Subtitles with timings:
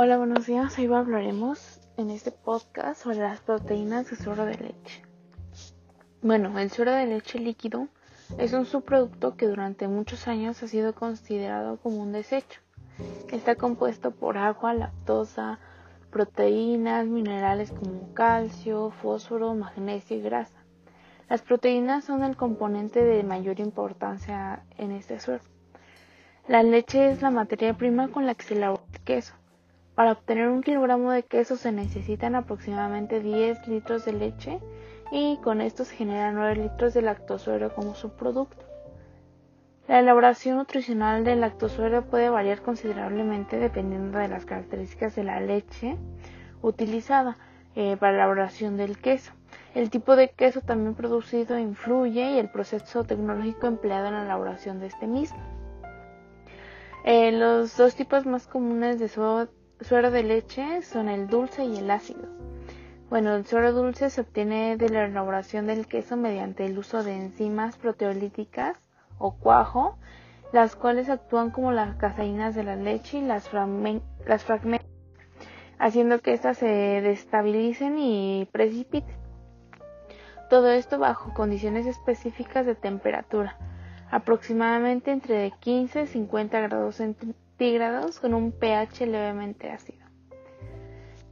[0.00, 0.78] Hola, buenos días.
[0.78, 5.02] Hoy hablaremos en este podcast sobre las proteínas de suero de leche.
[6.22, 7.88] Bueno, el suero de leche líquido
[8.38, 12.60] es un subproducto que durante muchos años ha sido considerado como un desecho.
[13.32, 15.58] Está compuesto por agua, lactosa,
[16.12, 20.62] proteínas, minerales como calcio, fósforo, magnesio y grasa.
[21.28, 25.42] Las proteínas son el componente de mayor importancia en este suero.
[26.46, 29.34] La leche es la materia prima con la que se elabora el queso.
[29.98, 34.60] Para obtener un kilogramo de queso se necesitan aproximadamente 10 litros de leche
[35.10, 38.64] y con esto se generan 9 litros de lactosuero como subproducto.
[39.88, 45.96] La elaboración nutricional del lactosuero puede variar considerablemente dependiendo de las características de la leche
[46.62, 47.36] utilizada
[47.74, 49.32] eh, para la elaboración del queso.
[49.74, 54.78] El tipo de queso también producido influye y el proceso tecnológico empleado en la elaboración
[54.78, 55.42] de este mismo.
[57.04, 59.08] Eh, los dos tipos más comunes de
[59.80, 62.28] suero de leche son el dulce y el ácido.
[63.10, 67.16] Bueno, el suero dulce se obtiene de la elaboración del queso mediante el uso de
[67.16, 68.76] enzimas proteolíticas
[69.18, 69.96] o cuajo,
[70.52, 73.50] las cuales actúan como las caseínas de la leche y las,
[74.26, 74.88] las fragmentan,
[75.78, 79.16] haciendo que éstas se destabilicen y precipiten.
[80.50, 83.56] Todo esto bajo condiciones específicas de temperatura,
[84.10, 87.47] aproximadamente entre 15 y 50 grados centígrados
[88.20, 90.06] con un pH levemente ácido.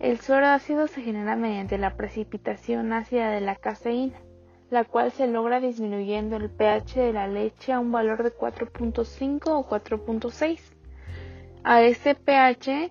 [0.01, 4.19] El suero ácido se genera mediante la precipitación ácida de la caseína,
[4.69, 9.43] la cual se logra disminuyendo el pH de la leche a un valor de 4.5
[9.47, 10.59] o 4.6.
[11.63, 12.91] A este pH,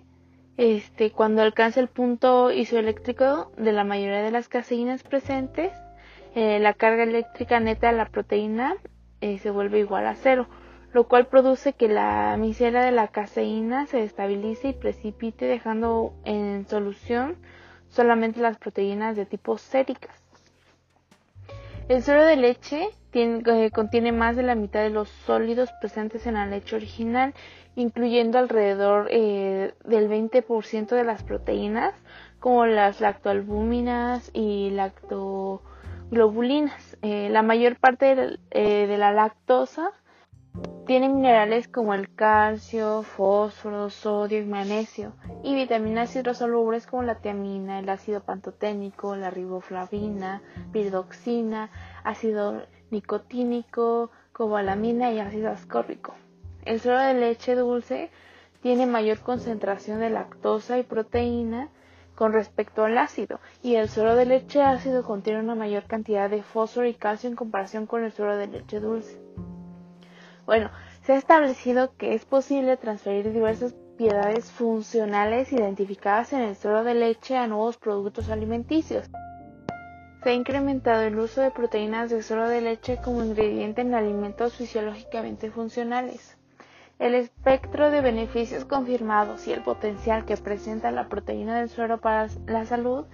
[0.56, 5.72] este, cuando alcanza el punto isoeléctrico de la mayoría de las caseínas presentes,
[6.34, 8.76] eh, la carga eléctrica neta de la proteína
[9.20, 10.48] eh, se vuelve igual a cero
[10.96, 16.66] lo cual produce que la micela de la caseína se estabilice y precipite dejando en
[16.70, 17.36] solución
[17.90, 20.16] solamente las proteínas de tipo séricas.
[21.90, 26.32] El suero de leche eh, contiene más de la mitad de los sólidos presentes en
[26.32, 27.34] la leche original,
[27.74, 31.92] incluyendo alrededor eh, del 20% de las proteínas,
[32.40, 36.96] como las lactoalbúminas y lactoglobulinas.
[37.02, 39.92] Eh, la mayor parte de la lactosa
[40.86, 47.80] tiene minerales como el calcio, fósforo, sodio y magnesio, y vitaminas hidrosolubles como la tiamina,
[47.80, 50.42] el ácido pantoténico, la riboflavina,
[50.72, 51.70] piridoxina,
[52.04, 56.14] ácido nicotínico, cobalamina y ácido ascórbico.
[56.64, 58.10] El suero de leche dulce
[58.62, 61.68] tiene mayor concentración de lactosa y proteína
[62.14, 66.44] con respecto al ácido, y el suero de leche ácido contiene una mayor cantidad de
[66.44, 69.20] fósforo y calcio en comparación con el suero de leche dulce.
[70.46, 70.70] Bueno,
[71.02, 76.94] se ha establecido que es posible transferir diversas propiedades funcionales identificadas en el suero de
[76.94, 79.10] leche a nuevos productos alimenticios.
[80.22, 84.54] Se ha incrementado el uso de proteínas de suero de leche como ingrediente en alimentos
[84.54, 86.36] fisiológicamente funcionales.
[87.00, 92.28] El espectro de beneficios confirmados y el potencial que presenta la proteína del suero para
[92.46, 93.04] la salud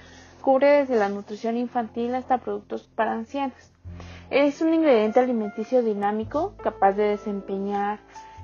[0.43, 3.73] cubre desde la nutrición infantil hasta productos para ancianos.
[4.33, 7.99] Es un ingrediente alimenticio dinámico capaz de desempeñar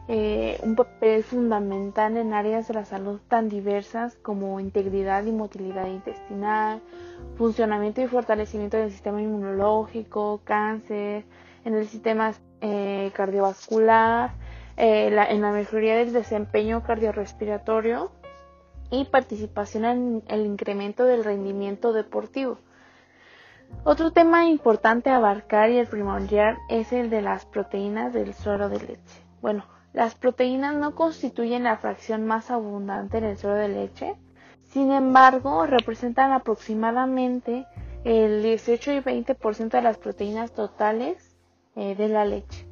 [0.06, 5.86] eh, un papel fundamental en áreas de la salud tan diversas como integridad y motilidad
[5.86, 6.82] intestinal,
[7.38, 11.24] funcionamiento y fortalecimiento del sistema inmunológico, cáncer,
[11.64, 14.32] en el sistema eh, cardiovascular,
[14.76, 18.12] eh, en la mejoría del desempeño cardiorrespiratorio
[18.90, 22.58] y participación en el incremento del rendimiento deportivo.
[23.84, 28.68] Otro tema importante a abarcar y el primordial es el de las proteínas del suero
[28.68, 29.22] de leche.
[29.40, 34.14] Bueno, las proteínas no constituyen la fracción más abundante en el suero de leche,
[34.64, 37.66] sin embargo, representan aproximadamente
[38.04, 41.36] el 18 y 20% de las proteínas totales
[41.74, 42.66] eh, de la leche.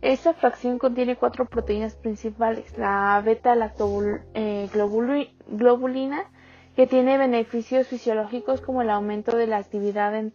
[0.00, 6.26] Esta fracción contiene cuatro proteínas principales, la beta-lactoglobulina, eh,
[6.76, 10.34] que tiene beneficios fisiológicos como el aumento de la actividad en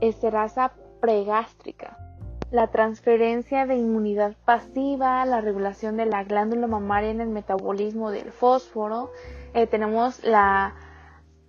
[0.00, 1.98] esterasa pregástrica,
[2.50, 8.30] la transferencia de inmunidad pasiva, la regulación de la glándula mamaria en el metabolismo del
[8.30, 9.10] fósforo,
[9.54, 10.74] eh, tenemos la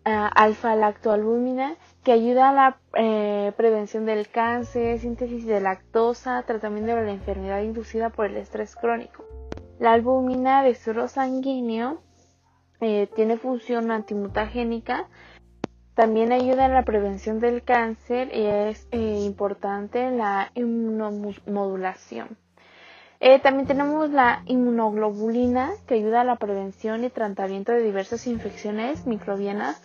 [0.05, 7.03] eh, alfa-lactoalbúmina que ayuda a la eh, prevención del cáncer, síntesis de lactosa, tratamiento de
[7.03, 9.25] la enfermedad inducida por el estrés crónico.
[9.79, 12.01] La albúmina de suero sanguíneo
[12.81, 15.07] eh, tiene función antimutagénica,
[15.95, 22.37] también ayuda en la prevención del cáncer y es eh, importante la inmunomodulación.
[23.19, 29.07] Eh, también tenemos la inmunoglobulina que ayuda a la prevención y tratamiento de diversas infecciones
[29.07, 29.81] microbianas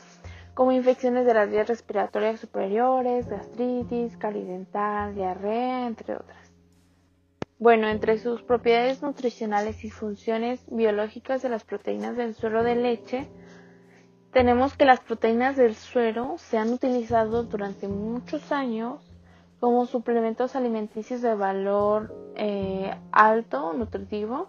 [0.53, 6.52] como infecciones de las vías respiratorias superiores, gastritis, caries dental, diarrea, entre otras.
[7.63, 13.29] Bueno, entre sus propiedades nutricionales y funciones biológicas de las proteínas del suero de leche,
[14.33, 19.09] tenemos que las proteínas del suero se han utilizado durante muchos años
[19.61, 24.49] como suplementos alimenticios de valor eh, alto nutritivo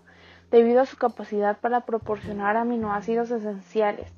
[0.49, 4.11] debido a su capacidad para proporcionar aminoácidos esenciales.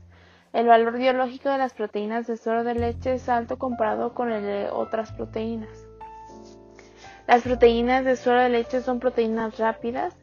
[0.53, 4.41] El valor biológico de las proteínas de suero de leche es alto comparado con el
[4.41, 5.84] de otras proteínas.
[7.27, 10.15] Las proteínas de suero de leche son proteínas rápidas,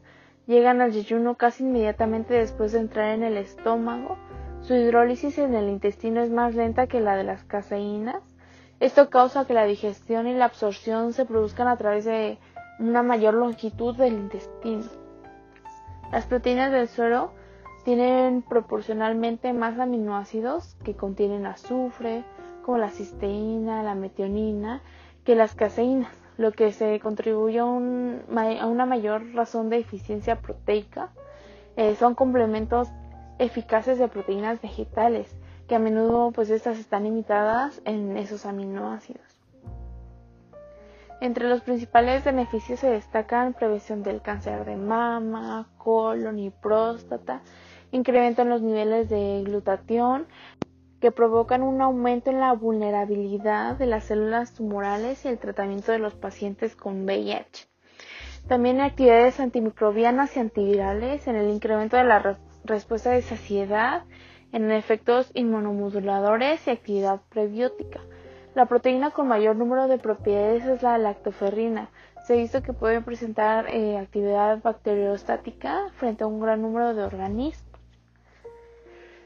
[0.47, 4.17] llegan al yeyuno casi inmediatamente después de entrar en el estómago.
[4.61, 8.21] Su hidrólisis en el intestino es más lenta que la de las caseínas
[8.83, 12.37] esto causa que la digestión y la absorción se produzcan a través de
[12.79, 14.83] una mayor longitud del intestino.
[16.11, 17.31] Las proteínas del suero
[17.85, 22.25] tienen proporcionalmente más aminoácidos que contienen azufre,
[22.65, 24.81] como la cisteína, la metionina,
[25.23, 31.09] que las caseínas, lo que se contribuye a, una mayor razón de eficiencia proteica.
[31.75, 32.89] Eh, son complementos
[33.39, 35.35] eficaces de proteínas vegetales
[35.67, 39.23] que a menudo pues estas están limitadas en esos aminoácidos.
[41.21, 47.41] Entre los principales beneficios se destacan prevención del cáncer de mama, colon y próstata,
[47.91, 50.27] incremento en los niveles de glutatión,
[51.03, 55.99] que provocan un aumento en la vulnerabilidad de las células tumorales y el tratamiento de
[55.99, 57.67] los pacientes con VIH.
[58.47, 64.03] También actividades antimicrobianas y antivirales en el incremento de la respuesta de saciedad
[64.53, 67.99] en efectos inmunomoduladores y actividad prebiótica.
[68.55, 71.89] La proteína con mayor número de propiedades es la lactoferrina.
[72.25, 77.03] Se ha visto que puede presentar eh, actividad bacteriostática frente a un gran número de
[77.03, 77.72] organismos.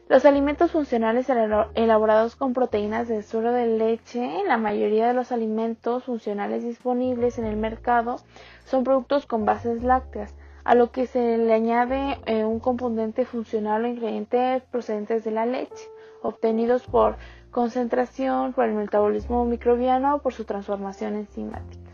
[0.09, 6.05] Los alimentos funcionales elaborados con proteínas de suero de leche, la mayoría de los alimentos
[6.05, 8.15] funcionales disponibles en el mercado
[8.63, 10.33] son productos con bases lácteas
[10.63, 15.45] a lo que se le añade eh, un componente funcional o ingredientes procedentes de la
[15.45, 15.89] leche,
[16.21, 17.17] obtenidos por
[17.51, 21.91] concentración, por el metabolismo microbiano o por su transformación enzimática.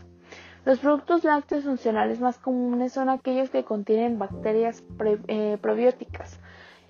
[0.64, 4.84] Los productos lácteos funcionales más comunes son aquellos que contienen bacterias
[5.28, 6.40] eh, probióticas.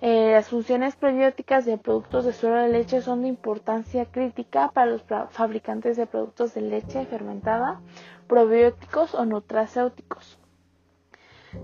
[0.01, 4.91] Eh, las funciones prebióticas de productos de suero de leche son de importancia crítica para
[4.91, 7.79] los fabricantes de productos de leche fermentada,
[8.27, 10.37] probióticos o nutracéuticos.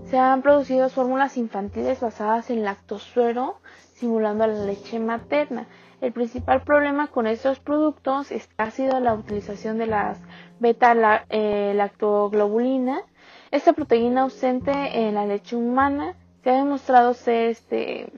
[0.06, 3.58] Se han producido fórmulas infantiles basadas en lactosuero
[3.94, 5.66] simulando la leche materna.
[6.00, 10.18] El principal problema con estos productos ha sido la utilización de las
[10.58, 12.98] beta-lactoglobulina.
[12.98, 13.04] Eh,
[13.50, 18.12] Esta proteína ausente en la leche humana se ha demostrado ser este,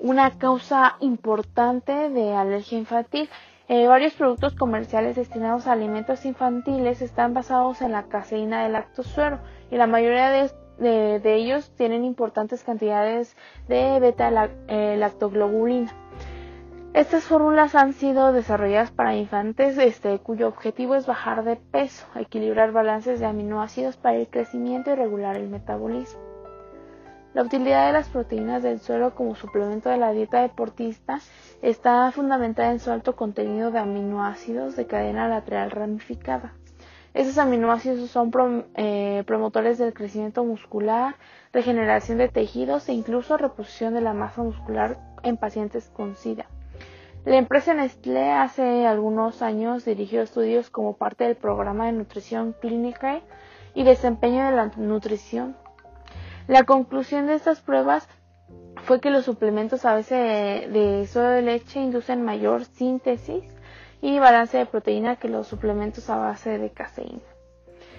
[0.00, 3.28] una causa importante de alergia infantil.
[3.68, 9.40] Eh, varios productos comerciales destinados a alimentos infantiles están basados en la caseína de lactosuero
[9.70, 13.36] y la mayoría de de, ellos tienen importantes cantidades
[13.68, 15.90] de beta-lactoglobulina.
[15.90, 15.94] Eh,
[16.94, 22.72] Estas fórmulas han sido desarrolladas para infantes este, cuyo objetivo es bajar de peso, equilibrar
[22.72, 26.25] balances de aminoácidos para el crecimiento y regular el metabolismo.
[27.36, 31.20] La utilidad de las proteínas del suelo como suplemento de la dieta deportista
[31.60, 36.54] está fundamentada en su alto contenido de aminoácidos de cadena lateral ramificada.
[37.12, 38.30] Estos aminoácidos son
[38.74, 41.16] eh, promotores del crecimiento muscular,
[41.52, 46.46] regeneración de tejidos e incluso reposición de la masa muscular en pacientes con SIDA.
[47.26, 53.20] La empresa Nestlé hace algunos años dirigió estudios como parte del programa de nutrición clínica
[53.74, 55.54] y desempeño de la nutrición.
[56.48, 58.08] La conclusión de estas pruebas
[58.84, 63.44] fue que los suplementos a veces de, de suero de leche inducen mayor síntesis
[64.00, 67.22] y balance de proteína que los suplementos a base de caseína.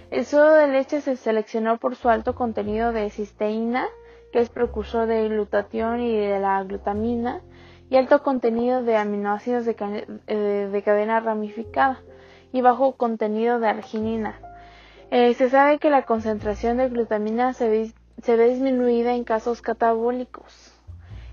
[0.09, 3.85] El suero de leche se seleccionó por su alto contenido de cisteína,
[4.31, 7.41] que es precursor de glutatión y de la glutamina,
[7.89, 9.75] y alto contenido de aminoácidos de,
[10.27, 11.99] eh, cadena ramificada,
[12.53, 14.39] y bajo contenido de arginina.
[15.11, 17.67] Eh, se sabe que la concentración de glutamina se
[18.25, 20.73] ve disminuida en casos catabólicos.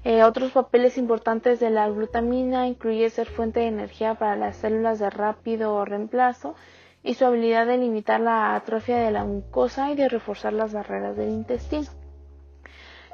[0.04, 4.98] Eh, otros papeles importantes de la glutamina incluye ser fuente de energía para las células
[4.98, 6.54] de rápido reemplazo
[7.02, 11.16] y su habilidad de limitar la atrofia de la mucosa y de reforzar las barreras
[11.16, 11.88] del intestino.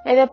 [0.05, 0.27] Eh, de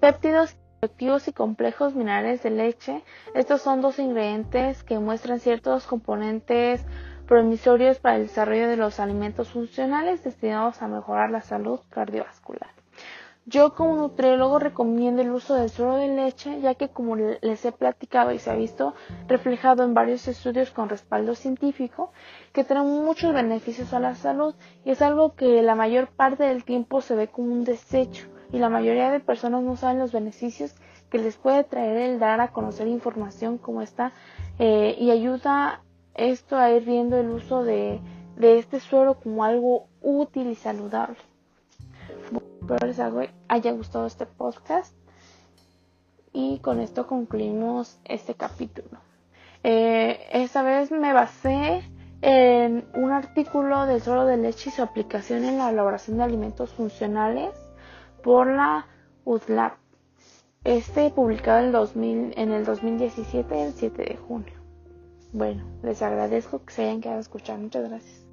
[0.00, 3.02] péptidos activos y complejos minerales de leche,
[3.34, 6.84] estos son dos ingredientes que muestran ciertos componentes
[7.26, 12.70] promisorios para el desarrollo de los alimentos funcionales destinados a mejorar la salud cardiovascular.
[13.46, 17.72] Yo como nutriólogo recomiendo el uso del suero de leche ya que como les he
[17.72, 18.94] platicado y se ha visto
[19.28, 22.10] reflejado en varios estudios con respaldo científico
[22.54, 24.54] que trae muchos beneficios a la salud
[24.86, 28.58] y es algo que la mayor parte del tiempo se ve como un desecho y
[28.58, 30.74] la mayoría de personas no saben los beneficios
[31.10, 34.12] que les puede traer el dar a conocer información como esta
[34.58, 35.83] eh, y ayuda
[36.14, 38.00] esto a ir viendo el uso de,
[38.36, 41.16] de este suero como algo útil y saludable.
[42.64, 42.98] Espero les
[43.48, 44.94] haya gustado este podcast.
[46.32, 48.98] Y con esto concluimos este capítulo.
[49.62, 51.82] Eh, esta vez me basé
[52.22, 56.72] en un artículo del suelo de leche y su aplicación en la elaboración de alimentos
[56.72, 57.50] funcionales
[58.22, 58.86] por la
[59.26, 59.74] UDLAP.
[60.64, 64.53] Este publicado en, 2000, en el 2017, el 7 de junio.
[65.34, 67.58] Bueno, les agradezco que se hayan quedado a escuchar.
[67.58, 68.23] Muchas gracias.